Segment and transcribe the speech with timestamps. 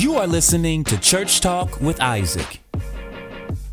[0.00, 2.60] You are listening to Church Talk with Isaac.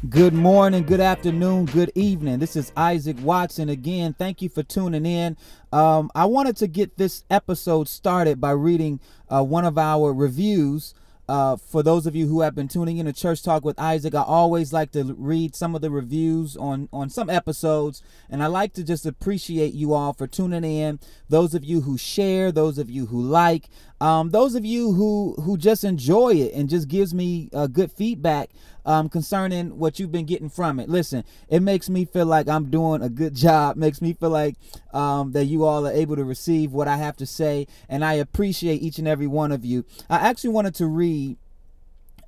[0.09, 2.39] Good morning, good afternoon, good evening.
[2.39, 4.13] This is Isaac Watson again.
[4.13, 5.37] Thank you for tuning in.
[5.71, 10.93] Um, I wanted to get this episode started by reading uh, one of our reviews.
[11.29, 14.15] Uh, for those of you who have been tuning in to Church Talk with Isaac,
[14.15, 18.47] I always like to read some of the reviews on on some episodes, and I
[18.47, 20.99] like to just appreciate you all for tuning in.
[21.27, 23.67] Those of you who share, those of you who like,
[23.99, 27.91] um, those of you who who just enjoy it and just gives me uh, good
[27.91, 28.49] feedback
[28.85, 30.87] um, concerning what you've been getting from it.
[30.87, 33.75] Listen, it makes me feel like I'm doing a good job.
[33.75, 34.55] Makes me feel like
[34.93, 38.13] um, that you all are able to receive what I have to say, and I
[38.13, 39.83] appreciate each and every one of you.
[40.09, 41.37] I actually wanted to read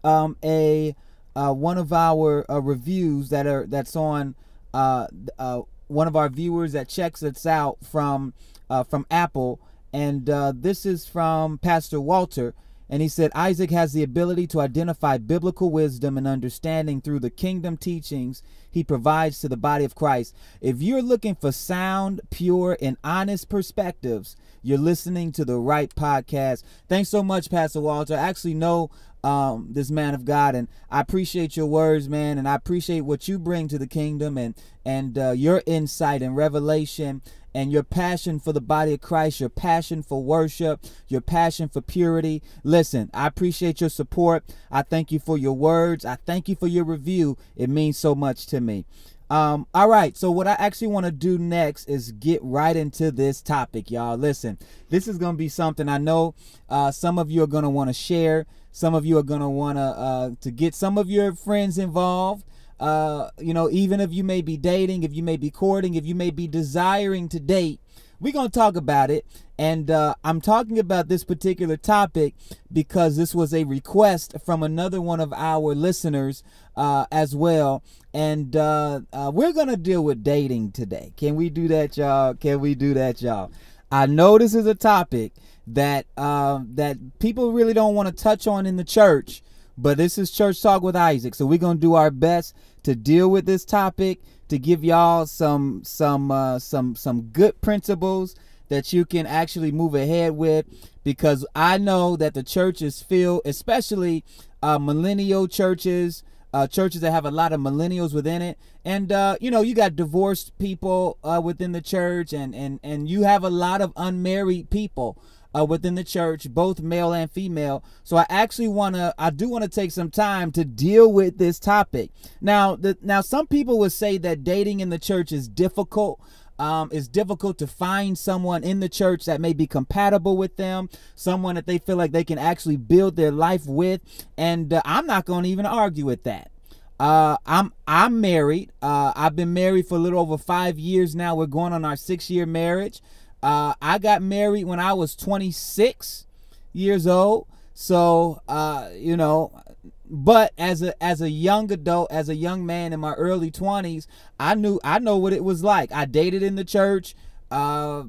[0.04, 0.96] um, a
[1.36, 4.36] uh, one of our uh, reviews that are that's on
[4.74, 5.08] uh,
[5.38, 8.34] uh, one of our viewers that checks us out from
[8.70, 9.60] uh, from Apple
[9.91, 12.53] and uh, this is from Pastor Walter.
[12.91, 17.29] And he said, Isaac has the ability to identify biblical wisdom and understanding through the
[17.29, 20.35] kingdom teachings he provides to the body of Christ.
[20.62, 26.63] If you're looking for sound, pure, and honest perspectives, you're listening to the right podcast.
[26.87, 28.15] Thanks so much, Pastor Walter.
[28.15, 28.91] I actually know
[29.23, 33.27] um, this man of God, and I appreciate your words, man, and I appreciate what
[33.27, 37.21] you bring to the kingdom and and uh, your insight and revelation
[37.53, 41.81] and your passion for the body of Christ, your passion for worship, your passion for
[41.81, 42.41] purity.
[42.63, 44.43] Listen, I appreciate your support.
[44.71, 46.05] I thank you for your words.
[46.05, 47.37] I thank you for your review.
[47.55, 48.85] It means so much to me.
[49.29, 53.12] Um, all right, so what I actually want to do next is get right into
[53.12, 54.18] this topic, y'all.
[54.18, 54.57] Listen,
[54.90, 56.34] this is going to be something I know
[56.68, 58.48] uh, some of you are going to want to share.
[58.71, 61.77] Some of you are going to want to uh, to get some of your friends
[61.77, 62.43] involved
[62.80, 66.06] uh, you know, even if you may be dating, if you may be courting, if
[66.06, 67.81] you may be desiring to date,
[68.19, 69.25] we're going to talk about it.
[69.57, 72.35] And uh, I'm talking about this particular topic
[72.72, 76.44] because this was a request from another one of our listeners
[76.78, 77.84] uh, as well.
[78.13, 81.13] And uh, uh we're going to deal with dating today.
[81.18, 82.34] Can we do that, y'all?
[82.35, 83.52] Can we do that, y'all?
[83.91, 85.34] I know this is a topic
[85.68, 89.41] that um, that people really don't want to touch on in the church,
[89.78, 91.35] but this is Church Talk with Isaac.
[91.35, 94.19] So we're going to do our best to deal with this topic
[94.50, 98.36] to give y'all some some uh, some some good principles
[98.68, 100.66] that you can actually move ahead with
[101.04, 104.24] because I know that the church is filled, especially
[104.62, 106.24] uh, millennial churches,
[106.54, 109.76] uh, churches that have a lot of millennials within it, and uh, you know you
[109.76, 113.94] got divorced people uh, within the church, and and and you have a lot of
[113.96, 115.18] unmarried people
[115.58, 117.84] uh, within the church, both male and female.
[118.04, 121.38] So I actually want to, I do want to take some time to deal with
[121.38, 122.12] this topic.
[122.42, 126.20] Now, the, now some people would say that dating in the church is difficult.
[126.59, 130.90] Um, it's difficult to find someone in the church that may be compatible with them,
[131.16, 134.02] someone that they feel like they can actually build their life with.
[134.38, 136.52] And uh, I'm not going to even argue with that.
[137.00, 138.74] Uh, I'm I'm married.
[138.82, 141.34] Uh, I've been married for a little over five years now.
[141.34, 143.02] We're going on our six year marriage.
[143.42, 146.26] Uh, I got married when I was 26
[146.74, 147.48] years old.
[147.74, 149.64] So, uh, you know,
[150.10, 154.08] but as a as a young adult, as a young man in my early 20s,
[154.40, 155.92] I knew I know what it was like.
[155.94, 157.16] I dated in the church,
[157.52, 158.04] uh,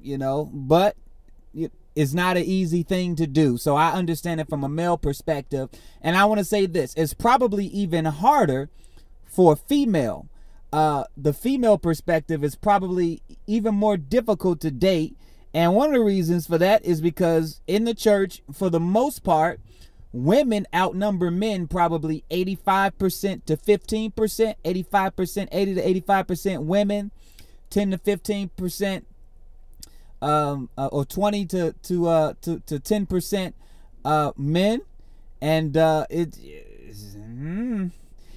[0.00, 0.96] you know, but
[1.94, 3.58] it's not an easy thing to do.
[3.58, 5.68] So I understand it from a male perspective.
[6.00, 8.70] And I want to say this, it's probably even harder
[9.26, 10.28] for a female
[10.72, 15.16] uh, the female perspective is probably even more difficult to date.
[15.52, 19.22] And one of the reasons for that is because in the church, for the most
[19.22, 19.60] part,
[20.12, 27.10] women outnumber men probably 85% to 15%, 85%, 80 to 85% women,
[27.70, 29.02] 10 to 15%
[30.22, 33.52] um, uh, or 20 to to uh, to, to 10%
[34.04, 34.82] uh, men.
[35.40, 36.38] And uh, it,
[37.16, 37.90] mm,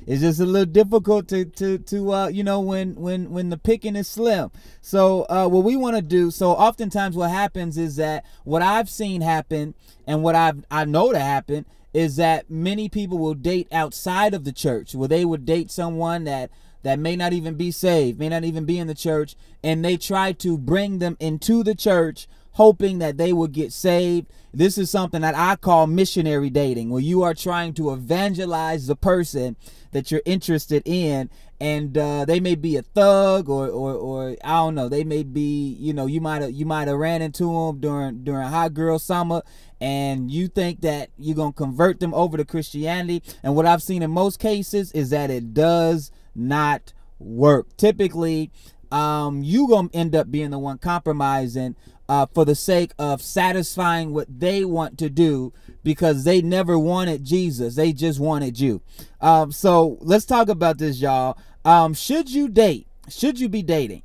[0.05, 3.57] it's just a little difficult to to to uh, you know when when when the
[3.57, 4.51] picking is slim.
[4.81, 6.31] So uh, what we want to do.
[6.31, 9.73] So oftentimes what happens is that what I've seen happen
[10.05, 14.43] and what I've I know to happen is that many people will date outside of
[14.43, 16.51] the church, where they would date someone that
[16.83, 19.97] that may not even be saved, may not even be in the church, and they
[19.97, 24.27] try to bring them into the church hoping that they will get saved.
[24.53, 28.95] This is something that I call missionary dating, where you are trying to evangelize the
[28.95, 29.57] person
[29.91, 31.29] that you're interested in,
[31.59, 34.87] and uh, they may be a thug or, or or I don't know.
[34.87, 38.23] They may be, you know, you might have you might have ran into them during
[38.23, 39.41] during hot girl summer,
[39.81, 43.21] and you think that you're gonna convert them over to Christianity.
[43.43, 47.75] And what I've seen in most cases is that it does not work.
[47.77, 48.51] Typically,
[48.95, 51.75] um, you gonna end up being the one compromising
[52.07, 55.51] uh, for the sake of satisfying what they want to do
[55.83, 57.75] because they never wanted Jesus.
[57.75, 58.81] They just wanted you.
[59.19, 61.37] Um, so let's talk about this, y'all.
[61.65, 62.87] Um, should you date?
[63.09, 64.03] Should you be dating?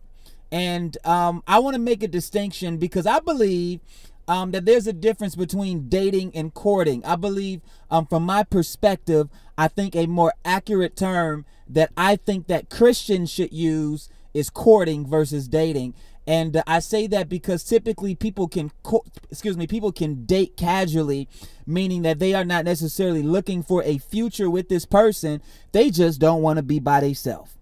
[0.50, 3.78] And um, I want to make a distinction because I believe
[4.26, 7.04] um, that there's a difference between dating and courting.
[7.04, 7.60] I believe,
[7.92, 13.30] um, from my perspective, I think a more accurate term that I think that Christians
[13.30, 15.94] should use is courting versus dating.
[16.26, 20.56] And uh, I say that because typically people can, co- excuse me, people can date
[20.56, 21.28] casually,
[21.66, 25.42] meaning that they are not necessarily looking for a future with this person.
[25.72, 27.52] They just don't want to be by themselves.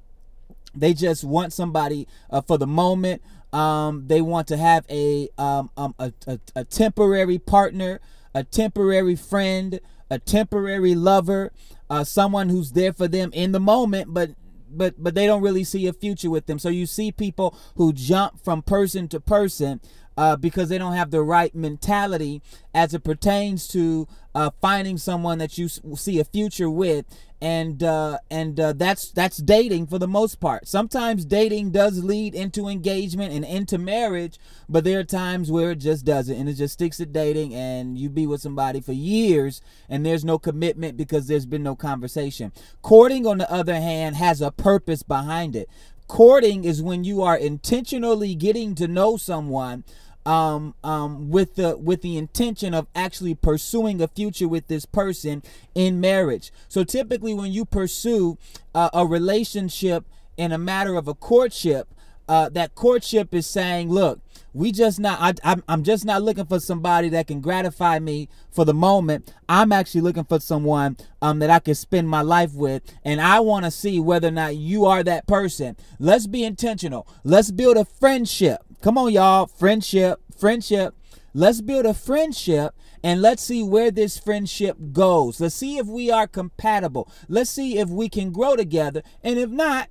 [0.75, 3.23] They just want somebody uh, for the moment.
[3.53, 8.01] Um, they want to have a, um, um, a, a, a temporary partner,
[8.35, 9.81] a temporary friend,
[10.11, 11.53] a temporary lover,
[11.89, 14.31] uh, someone who's there for them in the moment, but
[14.71, 16.59] but but they don't really see a future with them.
[16.59, 19.81] So you see people who jump from person to person
[20.17, 22.43] uh, because they don't have the right mentality
[22.75, 27.07] as it pertains to uh, finding someone that you see a future with
[27.41, 30.67] and uh, and uh, that's that's dating for the most part.
[30.67, 34.39] Sometimes dating does lead into engagement and into marriage,
[34.69, 37.97] but there are times where it just doesn't, and it just sticks to dating, and
[37.97, 42.53] you be with somebody for years, and there's no commitment because there's been no conversation.
[42.83, 45.69] Courting, on the other hand, has a purpose behind it.
[46.09, 49.85] Courting is when you are intentionally getting to know someone
[50.27, 55.43] um, um, with the with the intention of actually pursuing a future with this person
[55.75, 56.53] in marriage.
[56.69, 58.39] So typically, when you pursue
[58.75, 60.05] uh, a relationship
[60.37, 61.89] in a matter of a courtship,
[62.29, 64.21] uh, that courtship is saying, look,
[64.53, 68.65] we just not I, I'm, just not looking for somebody that can gratify me for
[68.65, 69.33] the moment.
[69.49, 73.41] I'm actually looking for someone um, that i can spend my life with and i
[73.41, 75.77] want to see whether or not you are that person.
[75.99, 77.07] Let's be intentional.
[77.25, 79.49] Let's build a friendship Come on, y'all.
[79.49, 80.95] Friendship, friendship.
[81.35, 85.41] Let's build a friendship and let's see where this friendship goes.
[85.41, 87.11] Let's see if we are compatible.
[87.29, 89.03] Let's see if we can grow together.
[89.23, 89.89] And if not,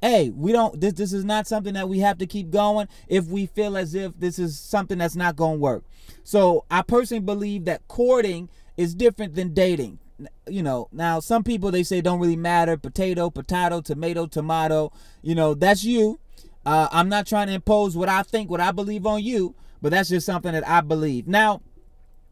[0.00, 3.26] hey, we don't this this is not something that we have to keep going if
[3.26, 5.84] we feel as if this is something that's not going to work.
[6.24, 9.98] So, I personally believe that courting is different than dating.
[10.48, 14.90] You know, now some people they say don't really matter, potato, potato, tomato, tomato,
[15.20, 16.18] you know, that's you.
[16.64, 19.90] Uh, I'm not trying to impose what I think, what I believe on you, but
[19.90, 21.26] that's just something that I believe.
[21.26, 21.60] Now,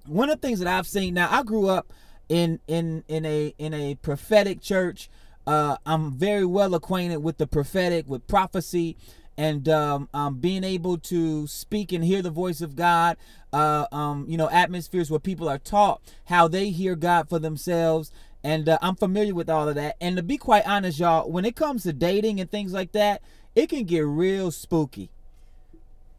[0.07, 1.15] one of the things that I've seen.
[1.15, 1.93] Now, I grew up
[2.29, 5.11] in in in a in a prophetic church.
[5.47, 8.97] Uh, I'm very well acquainted with the prophetic, with prophecy,
[9.37, 13.17] and um, um, being able to speak and hear the voice of God.
[13.53, 18.13] Uh, um, you know, atmospheres where people are taught how they hear God for themselves.
[18.45, 19.97] And uh, I'm familiar with all of that.
[20.01, 23.23] And to be quite honest, y'all, when it comes to dating and things like that,
[23.55, 25.11] it can get real spooky.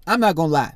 [0.05, 0.75] I'm not gonna lie.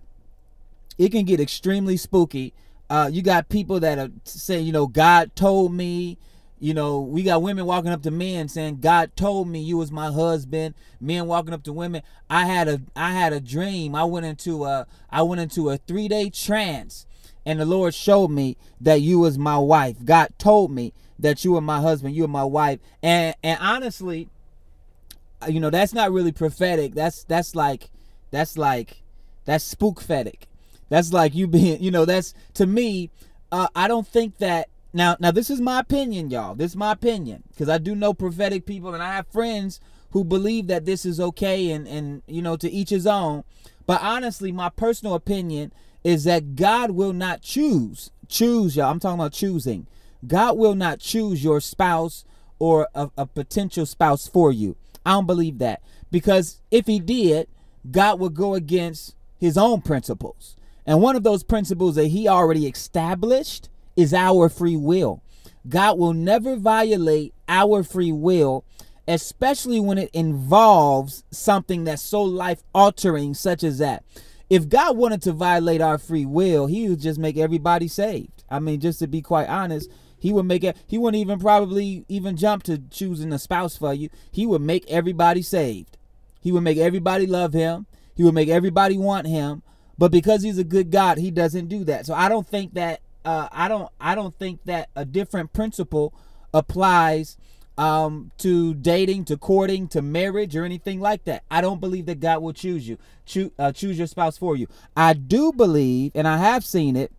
[0.98, 2.54] It can get extremely spooky.
[2.90, 6.18] Uh, you got people that are saying, you know, God told me.
[6.58, 9.92] You know, we got women walking up to men saying, "God told me you was
[9.92, 13.94] my husband." Men walking up to women, "I had a I had a dream.
[13.94, 17.06] I went into a I went into a three day trance,
[17.46, 19.98] and the Lord showed me that you was my wife.
[20.06, 22.16] God told me that you were my husband.
[22.16, 24.30] You were my wife." And and honestly,
[25.48, 26.94] you know that's not really prophetic.
[26.94, 27.90] That's that's like
[28.32, 29.04] that's like
[29.46, 30.44] that's spookfetic
[30.90, 33.10] that's like you being you know that's to me
[33.52, 36.56] uh, i don't think that now now this is my opinion y'all.
[36.56, 37.44] This is my opinion.
[37.50, 39.80] Because i do know prophetic people and i have friends
[40.12, 43.44] who believe that this is okay and and you know to each his own.
[43.86, 48.92] But honestly my personal opinion is that god will not choose choose y'all.
[48.92, 49.88] I'm talking about choosing.
[50.26, 52.26] God will not choose your spouse
[52.58, 55.82] or a, a potential spouse for you I don't believe that.
[56.12, 57.48] Because if he did,
[57.90, 60.56] God would go against his own principles.
[60.86, 65.22] And one of those principles that he already established is our free will.
[65.68, 68.66] God will never violate our free will,
[69.08, 74.04] especially when it involves something that's so life altering, such as that.
[74.50, 78.44] If God wanted to violate our free will, he would just make everybody saved.
[78.50, 80.78] I mean, just to be quite honest, he would make it.
[80.88, 84.10] He wouldn't even probably even jump to choosing a spouse for you.
[84.32, 85.98] He would make everybody saved.
[86.42, 87.86] He would make everybody love him.
[88.16, 89.64] He would make everybody want him.
[89.98, 92.06] But because he's a good God, he doesn't do that.
[92.06, 93.02] So I don't think that.
[93.24, 93.90] Uh, I don't.
[94.00, 96.14] I don't think that a different principle
[96.54, 97.38] applies
[97.78, 101.44] um, to dating, to courting, to marriage, or anything like that.
[101.50, 104.68] I don't believe that God will choose you, choose, uh, choose your spouse for you.
[104.96, 107.12] I do believe, and I have seen it,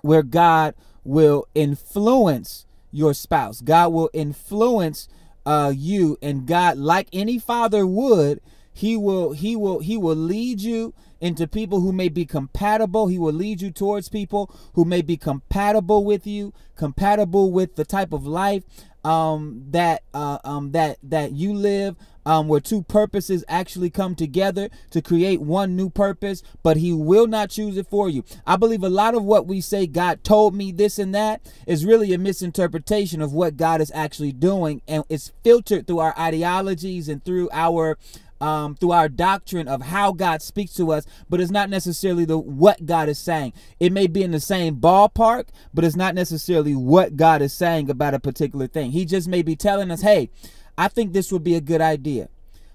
[0.00, 0.74] where God
[1.06, 3.60] will influence your spouse.
[3.60, 5.08] God will influence
[5.44, 8.40] uh, you, and God, like any father would,
[8.72, 13.06] he will he will he will lead you into people who may be compatible.
[13.06, 17.84] He will lead you towards people who may be compatible with you, compatible with the
[17.84, 18.64] type of life
[19.04, 21.96] um, that uh, um, that that you live.
[22.26, 27.28] Um, where two purposes actually come together to create one new purpose, but he will
[27.28, 28.24] not choose it for you.
[28.44, 31.84] I believe a lot of what we say, God told me this and that, is
[31.84, 37.08] really a misinterpretation of what God is actually doing, and it's filtered through our ideologies
[37.08, 37.96] and through our
[38.40, 42.38] um, through our doctrine of how God speaks to us, but it's not necessarily the
[42.38, 43.52] what God is saying.
[43.80, 47.90] It may be in the same ballpark, but it's not necessarily what God is saying
[47.90, 48.90] about a particular thing.
[48.92, 50.30] He just may be telling us, "Hey,
[50.76, 52.28] I think this would be a good idea."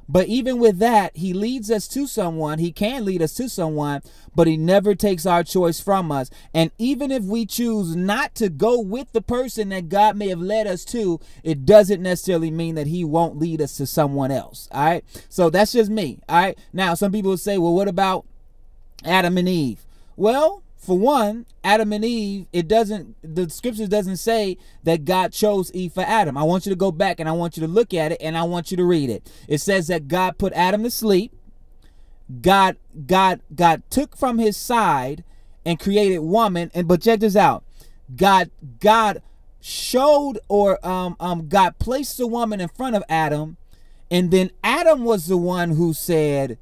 [0.09, 2.59] But even with that, he leads us to someone.
[2.59, 4.01] He can lead us to someone,
[4.35, 6.29] but he never takes our choice from us.
[6.53, 10.41] And even if we choose not to go with the person that God may have
[10.41, 14.67] led us to, it doesn't necessarily mean that he won't lead us to someone else.
[14.73, 15.05] All right.
[15.29, 16.19] So that's just me.
[16.27, 16.57] All right.
[16.73, 18.25] Now, some people will say, well, what about
[19.05, 19.85] Adam and Eve?
[20.17, 25.71] Well, for one, Adam and Eve, it doesn't the scriptures doesn't say that God chose
[25.73, 26.35] Eve for Adam.
[26.35, 28.35] I want you to go back and I want you to look at it and
[28.35, 29.31] I want you to read it.
[29.47, 31.33] It says that God put Adam to sleep.
[32.41, 35.23] God God God took from his side
[35.63, 37.63] and created woman and but check this out.
[38.15, 39.21] God God
[39.59, 43.57] showed or um um God placed the woman in front of Adam
[44.09, 46.57] and then Adam was the one who said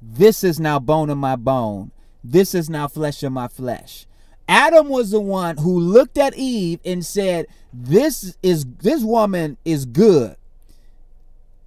[0.00, 1.90] this is now bone of my bone
[2.24, 4.06] this is now flesh of my flesh.
[4.48, 9.84] Adam was the one who looked at Eve and said, "This is this woman is
[9.84, 10.36] good."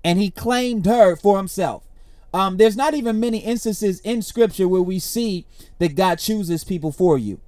[0.03, 1.83] And he claimed her for himself.
[2.33, 5.45] Um, there's not even many instances in scripture where we see
[5.79, 7.39] that God chooses people for you.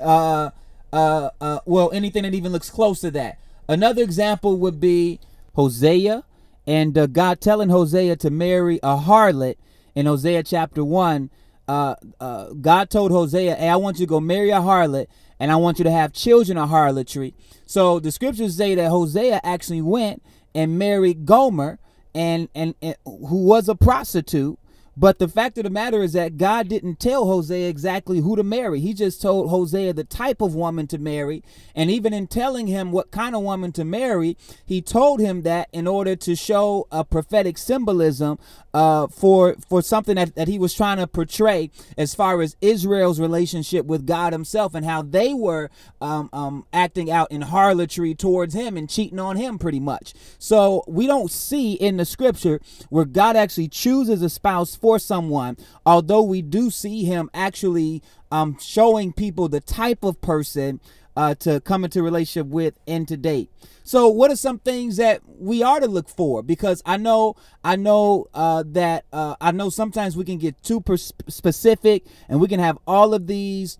[0.00, 0.50] Uh,
[0.92, 3.38] uh, uh, well, anything that even looks close to that.
[3.68, 5.18] Another example would be
[5.54, 6.24] Hosea
[6.66, 9.56] and uh, God telling Hosea to marry a harlot
[9.94, 11.30] in Hosea chapter 1
[11.68, 15.06] uh, uh, God told Hosea, "Hey, I want you to go marry a harlot,
[15.38, 17.34] and I want you to have children of harlotry."
[17.66, 20.22] So the scriptures say that Hosea actually went
[20.54, 21.78] and married Gomer,
[22.14, 24.58] and and, and who was a prostitute,
[24.98, 28.42] but the fact of the matter is that God didn't tell Hosea exactly who to
[28.42, 28.80] marry.
[28.80, 31.44] He just told Hosea the type of woman to marry.
[31.74, 35.68] And even in telling him what kind of woman to marry, he told him that
[35.70, 38.38] in order to show a prophetic symbolism
[38.76, 43.18] uh, for for something that, that he was trying to portray as far as Israel's
[43.18, 45.70] relationship with God himself and how they were
[46.02, 50.12] um, um, acting out in harlotry towards him and cheating on him pretty much.
[50.38, 55.56] So we don't see in the scripture where God actually chooses a spouse for someone,
[55.86, 60.80] although we do see him actually um, showing people the type of person
[61.16, 63.50] uh, to come into relationship with and to date.
[63.82, 66.42] So, what are some things that we are to look for?
[66.42, 70.80] Because I know, I know uh, that uh, I know sometimes we can get too
[70.80, 73.78] pers- specific, and we can have all of these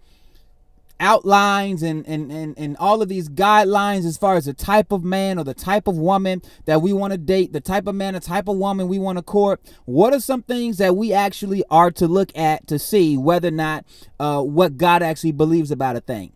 [1.01, 5.05] outlines and, and, and, and all of these guidelines as far as the type of
[5.05, 8.15] man or the type of woman that we want to date, the type of man,
[8.15, 9.61] the type of woman we want to court.
[9.85, 13.53] What are some things that we actually are to look at to see whether or
[13.53, 13.85] not
[14.19, 16.33] uh, what God actually believes about a thing?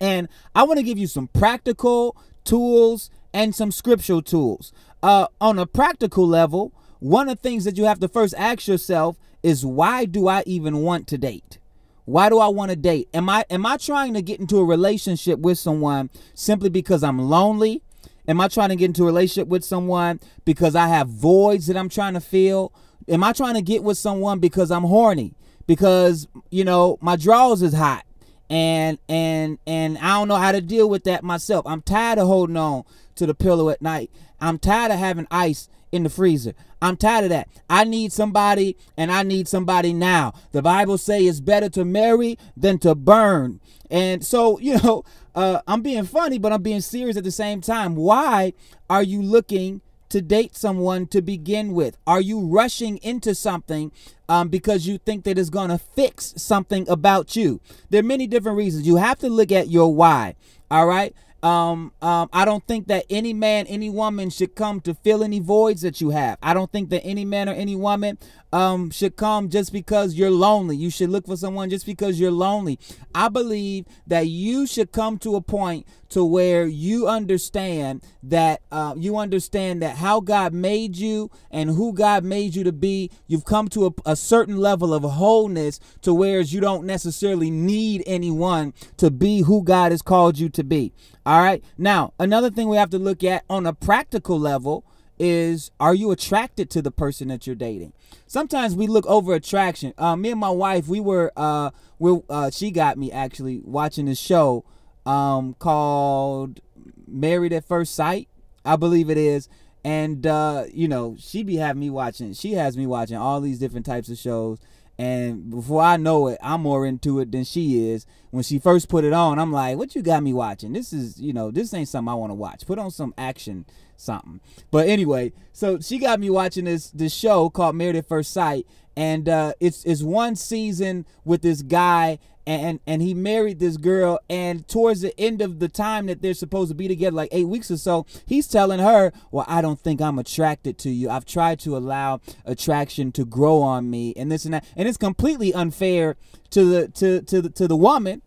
[0.00, 4.72] And I want to give you some practical tools and some scriptural tools.
[5.02, 8.66] Uh, on a practical level, one of the things that you have to first ask
[8.66, 11.58] yourself is why do I even want to date?
[12.06, 13.08] Why do I want to date?
[13.14, 17.18] Am I am I trying to get into a relationship with someone simply because I'm
[17.18, 17.82] lonely?
[18.26, 21.76] Am I trying to get into a relationship with someone because I have voids that
[21.76, 22.72] I'm trying to fill?
[23.08, 25.34] Am I trying to get with someone because I'm horny?
[25.66, 28.04] Because, you know, my drawers is hot
[28.50, 31.66] and and and I don't know how to deal with that myself.
[31.66, 32.84] I'm tired of holding on
[33.16, 34.10] to the pillow at night.
[34.40, 36.54] I'm tired of having ice in the freezer.
[36.82, 37.48] I'm tired of that.
[37.70, 40.34] I need somebody and I need somebody now.
[40.52, 43.60] The Bible say it's better to marry than to burn.
[43.90, 47.60] And so, you know, uh, I'm being funny, but I'm being serious at the same
[47.60, 47.96] time.
[47.96, 48.52] Why
[48.90, 49.80] are you looking
[50.10, 51.96] to date someone to begin with?
[52.06, 53.92] Are you rushing into something
[54.28, 57.60] um, because you think that it's going to fix something about you?
[57.90, 58.86] There are many different reasons.
[58.86, 60.34] You have to look at your why.
[60.70, 61.14] All right.
[61.44, 65.40] Um, um, I don't think that any man, any woman should come to fill any
[65.40, 66.38] voids that you have.
[66.42, 68.16] I don't think that any man or any woman
[68.50, 70.74] um, should come just because you're lonely.
[70.74, 72.78] You should look for someone just because you're lonely.
[73.14, 78.94] I believe that you should come to a point to where you understand that uh,
[78.96, 83.10] you understand that how God made you and who God made you to be.
[83.26, 88.04] You've come to a, a certain level of wholeness to where you don't necessarily need
[88.06, 90.92] anyone to be who God has called you to be.
[91.26, 91.64] All right.
[91.76, 94.86] Now, another thing we have to look at on a practical level
[95.18, 97.92] is are you attracted to the person that you're dating?
[98.28, 99.94] Sometimes we look over attraction.
[99.98, 104.06] Uh, me and my wife, we were, uh, we uh, she got me actually watching
[104.06, 104.64] this show
[105.06, 106.60] um, called
[107.06, 108.28] Married at First Sight,
[108.64, 109.48] I believe it is.
[109.84, 112.32] And uh, you know, she be having me watching.
[112.32, 114.58] She has me watching all these different types of shows.
[114.96, 118.06] And before I know it, I'm more into it than she is.
[118.30, 120.72] When she first put it on, I'm like, "What you got me watching?
[120.72, 122.64] This is, you know, this ain't something I want to watch.
[122.64, 127.50] Put on some action, something." But anyway, so she got me watching this this show
[127.50, 132.80] called Married at First Sight, and uh, it's it's one season with this guy and
[132.86, 136.68] and he married this girl and towards the end of the time that they're supposed
[136.68, 140.00] to be together like eight weeks or so he's telling her well i don't think
[140.00, 141.10] i'm attracted to you.
[141.10, 144.64] I've tried to allow attraction to grow on me and this and that.
[144.76, 146.16] And it's completely unfair
[146.50, 148.22] to the to to the, to the woman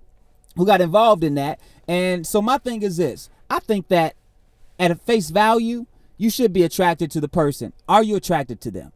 [0.55, 1.59] who got involved in that.
[1.87, 3.29] And so my thing is this.
[3.49, 4.15] I think that
[4.79, 5.85] at a face value
[6.17, 7.73] you should be attracted to the person.
[7.87, 8.91] Are you attracted to them?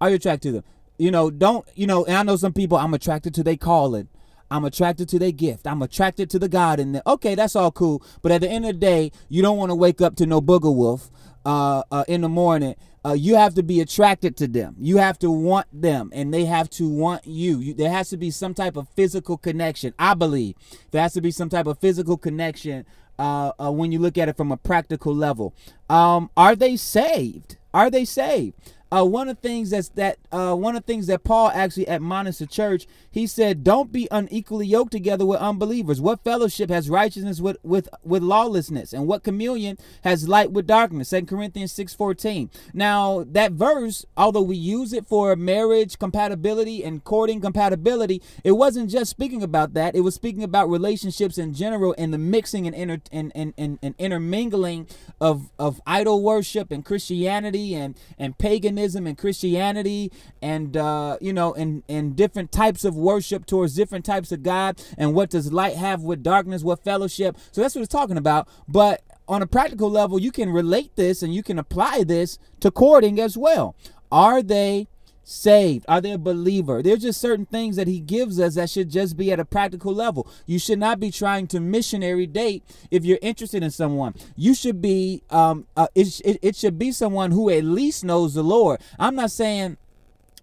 [0.00, 0.64] Are you attracted to them?
[0.96, 4.08] You know don't you know and i know some people i'm attracted to they calling
[4.50, 5.66] I'm attracted to their gift.
[5.66, 7.02] I'm attracted to the God in there.
[7.06, 8.02] Okay, that's all cool.
[8.22, 10.40] But at the end of the day, you don't want to wake up to no
[10.40, 11.10] booger wolf
[11.44, 12.74] uh, uh, in the morning.
[13.06, 14.76] Uh, you have to be attracted to them.
[14.78, 17.58] You have to want them, and they have to want you.
[17.58, 17.74] you.
[17.74, 19.92] There has to be some type of physical connection.
[19.98, 20.54] I believe
[20.90, 22.86] there has to be some type of physical connection
[23.18, 25.54] uh, uh, when you look at it from a practical level.
[25.90, 27.58] Um, are they saved?
[27.74, 28.54] Are they saved?
[28.94, 31.86] Uh, one of the things that's that uh, one of the things that Paul actually
[31.86, 36.00] admonished the church, he said, "Don't be unequally yoked together with unbelievers.
[36.00, 41.08] What fellowship has righteousness with with with lawlessness, and what communion has light with darkness?"
[41.08, 42.50] Second Corinthians six fourteen.
[42.72, 48.90] Now that verse, although we use it for marriage compatibility and courting compatibility, it wasn't
[48.90, 49.96] just speaking about that.
[49.96, 53.78] It was speaking about relationships in general and the mixing and inter and, and, and,
[53.82, 54.86] and intermingling
[55.20, 60.12] of of idol worship and Christianity and and paganism and Christianity
[60.42, 64.80] and uh, you know and and different types of worship towards different types of God
[64.98, 67.36] and what does light have with darkness, what fellowship.
[67.52, 68.48] So that's what it's talking about.
[68.68, 72.70] But on a practical level, you can relate this and you can apply this to
[72.70, 73.74] courting as well.
[74.12, 74.88] Are they
[75.24, 75.84] saved?
[75.88, 76.82] Are they a believer?
[76.82, 79.92] There's just certain things that he gives us that should just be at a practical
[79.92, 80.28] level.
[80.46, 84.14] You should not be trying to missionary date if you're interested in someone.
[84.36, 88.34] You should be, um, uh, it, it, it should be someone who at least knows
[88.34, 88.80] the Lord.
[88.98, 89.78] I'm not saying,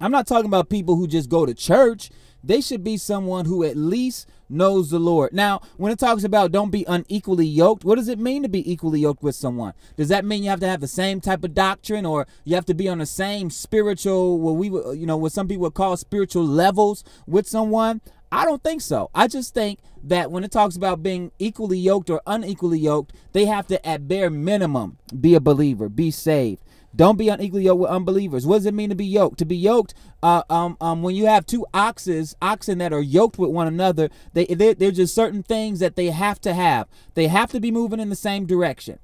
[0.02, 2.10] I'm not talking about people who just go to church.
[2.44, 5.34] They should be someone who at least knows the Lord.
[5.34, 8.70] Now, when it talks about don't be unequally yoked, what does it mean to be
[8.72, 9.74] equally yoked with someone?
[9.96, 12.66] Does that mean you have to have the same type of doctrine or you have
[12.66, 15.96] to be on the same spiritual, what we you know, what some people would call
[15.98, 18.02] spiritual levels with someone?
[18.32, 19.10] I don't think so.
[19.14, 23.46] I just think that when it talks about being equally yoked or unequally yoked, they
[23.46, 26.64] have to, at bare minimum, be a believer, be saved.
[26.94, 28.46] Don't be unequally yoked with unbelievers.
[28.46, 29.40] What does it mean to be yoked?
[29.40, 33.38] To be yoked, uh, um, um, when you have two oxes, oxen that are yoked
[33.38, 36.88] with one another, they they there's just certain things that they have to have.
[37.14, 39.00] They have to be moving in the same direction.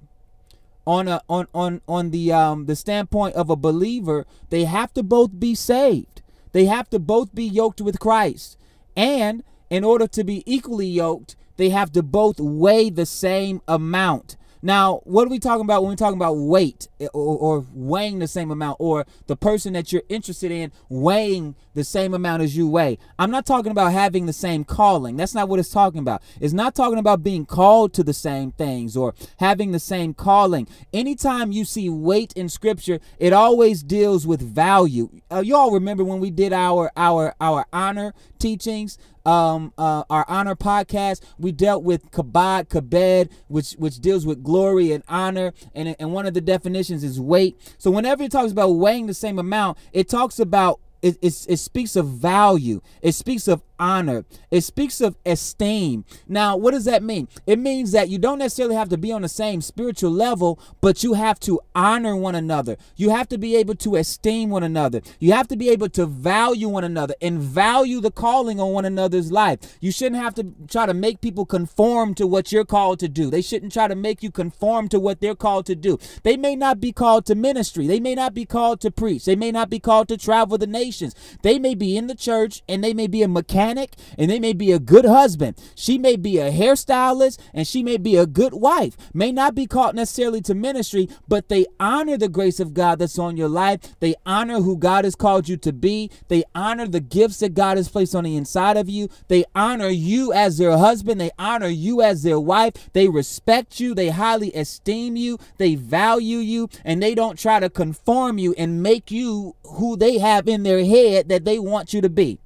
[0.85, 5.03] On a on on on the um the standpoint of a believer, they have to
[5.03, 6.21] both be saved.
[6.51, 8.57] They have to both be yoked with Christ.
[8.95, 14.37] And in order to be equally yoked, they have to both weigh the same amount.
[14.67, 18.19] Now, what are we talking about when we're talking about weight eh, or, or, weighing
[18.19, 22.57] the same amount or the person that you're interested in weighing the same amount as
[22.57, 22.97] you weigh?
[23.17, 25.15] I'm not talking about having the same calling.
[25.15, 26.21] That's not what it's talking about.
[26.41, 30.67] It's not talking about being called to the same things or having the same calling.
[30.91, 35.09] Anytime you see weight in scripture, it always deals with value.
[35.31, 38.97] Uh, you all remember when we did our our our honor teachings
[39.27, 44.93] um, uh, our honor podcast, we dealt with kabod, kabed, which which deals with glory
[44.93, 47.57] and honor, and and one of the definitions is weight.
[47.77, 51.57] So whenever it talks about weighing the same amount, it talks about it, it, it
[51.57, 52.81] speaks of value.
[53.01, 54.25] It speaks of honor.
[54.49, 56.05] It speaks of esteem.
[56.27, 57.27] Now, what does that mean?
[57.45, 61.03] It means that you don't necessarily have to be on the same spiritual level, but
[61.03, 62.77] you have to honor one another.
[62.95, 65.01] You have to be able to esteem one another.
[65.19, 68.85] You have to be able to value one another and value the calling on one
[68.85, 69.59] another's life.
[69.79, 73.29] You shouldn't have to try to make people conform to what you're called to do.
[73.29, 75.99] They shouldn't try to make you conform to what they're called to do.
[76.23, 77.85] They may not be called to ministry.
[77.85, 79.25] They may not be called to preach.
[79.25, 81.15] They may not be called to travel the nation qualifications.
[81.41, 84.53] They may be in the church and they may be a mechanic and they may
[84.53, 85.57] be a good husband.
[85.75, 88.95] She may be a hairstylist and she may be a good wife.
[89.13, 93.19] May not be called necessarily to ministry, but they honor the grace of God that's
[93.19, 93.79] on your life.
[93.99, 96.09] They honor who God has called you to be.
[96.27, 99.09] They honor the gifts that God has placed on the inside of you.
[99.27, 101.19] They honor you as their husband.
[101.19, 102.89] They honor you as their wife.
[102.93, 103.93] They respect you.
[103.93, 105.37] They highly esteem you.
[105.57, 106.69] They value you.
[106.83, 110.76] And they don't try to conform you and make you who they have in their
[110.85, 112.39] head that they want you to be.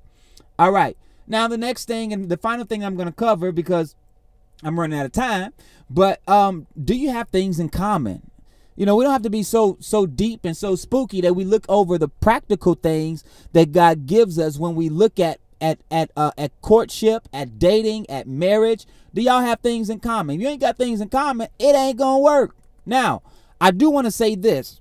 [0.58, 0.98] All right.
[1.28, 3.96] Now, the next thing and the final thing I'm going to cover because
[4.64, 5.54] I'm running out of time,
[5.90, 8.30] but um, do you have things in common?
[8.76, 11.44] You know, we don't have to be so so deep and so spooky that we
[11.44, 16.12] look over the practical things that God gives us when we look at at at
[16.16, 18.86] uh, at courtship, at dating, at marriage.
[19.14, 20.36] Do y'all have things in common?
[20.36, 22.56] If you ain't got things in common, it ain't gonna work.
[22.86, 23.22] Now,
[23.60, 24.80] I do want to say this.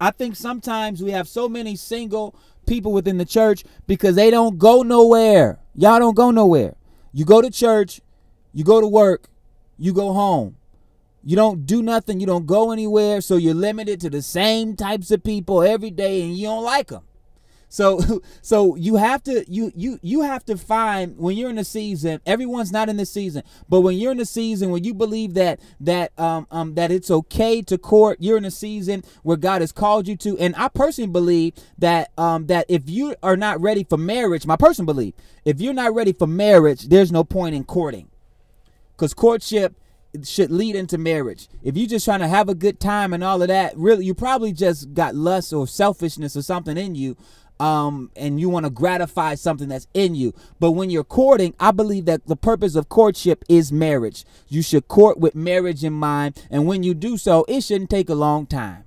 [0.00, 2.34] I think sometimes we have so many single
[2.70, 5.58] people within the church because they don't go nowhere.
[5.74, 6.76] Y'all don't go nowhere.
[7.12, 8.00] You go to church,
[8.54, 9.28] you go to work,
[9.76, 10.56] you go home.
[11.24, 15.10] You don't do nothing, you don't go anywhere, so you're limited to the same types
[15.10, 17.02] of people every day and you don't like them.
[17.70, 21.64] So so you have to you you you have to find when you're in the
[21.64, 25.34] season, everyone's not in the season, but when you're in the season when you believe
[25.34, 29.62] that that um um that it's okay to court, you're in a season where God
[29.62, 30.36] has called you to.
[30.38, 34.56] And I personally believe that um that if you are not ready for marriage, my
[34.56, 38.10] personal belief, if you're not ready for marriage, there's no point in courting.
[38.98, 39.76] Cuz courtship
[40.24, 41.48] should lead into marriage.
[41.62, 44.14] If you're just trying to have a good time and all of that, really, you
[44.14, 47.16] probably just got lust or selfishness or something in you.
[47.60, 50.34] Um, and you want to gratify something that's in you.
[50.58, 54.24] But when you're courting, I believe that the purpose of courtship is marriage.
[54.48, 56.42] You should court with marriage in mind.
[56.50, 58.84] And when you do so, it shouldn't take a long time.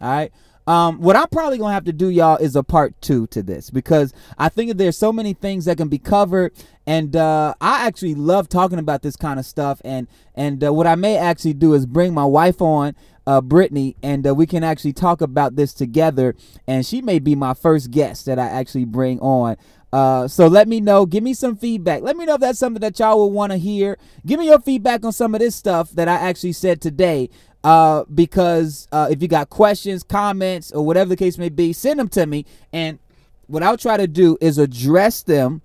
[0.00, 0.32] All right.
[0.66, 3.68] Um, what I'm probably gonna have to do, y'all, is a part two to this
[3.68, 6.52] because I think there's so many things that can be covered,
[6.86, 9.80] and uh, I actually love talking about this kind of stuff.
[9.84, 12.94] And and uh, what I may actually do is bring my wife on,
[13.26, 16.34] uh, Brittany, and uh, we can actually talk about this together.
[16.66, 19.56] And she may be my first guest that I actually bring on.
[19.92, 21.04] Uh, so let me know.
[21.04, 22.02] Give me some feedback.
[22.02, 23.98] Let me know if that's something that y'all would want to hear.
[24.24, 27.28] Give me your feedback on some of this stuff that I actually said today
[27.62, 32.00] uh, because uh, if you got questions, comments, or whatever the case may be, send
[32.00, 32.46] them to me.
[32.72, 32.98] And
[33.46, 35.62] what I'll try to do is address them,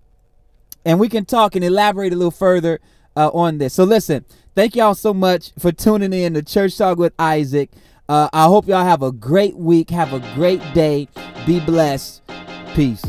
[0.85, 2.79] and we can talk and elaborate a little further
[3.17, 3.73] uh, on this.
[3.73, 4.23] So listen,
[4.55, 7.71] thank y'all so much for tuning in to Church Talk with Isaac.
[8.07, 9.89] Uh, I hope y'all have a great week.
[9.89, 11.09] Have a great day.
[11.45, 12.21] Be blessed.
[12.73, 13.03] Peace.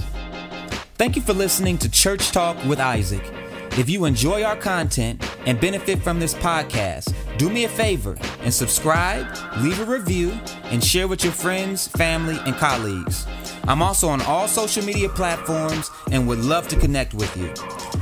[0.94, 3.37] Thank you for listening to Church Talk with Isaac.
[3.72, 8.52] If you enjoy our content and benefit from this podcast, do me a favor and
[8.52, 9.26] subscribe,
[9.58, 10.32] leave a review,
[10.64, 13.26] and share with your friends, family, and colleagues.
[13.64, 17.52] I'm also on all social media platforms and would love to connect with you.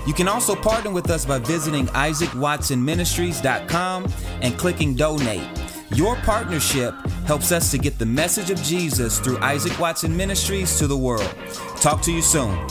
[0.07, 5.49] You can also partner with us by visiting isaacwatsonministries.com and clicking donate.
[5.95, 6.95] Your partnership
[7.27, 11.29] helps us to get the message of Jesus through Isaac Watson Ministries to the world.
[11.81, 12.67] Talk to you soon.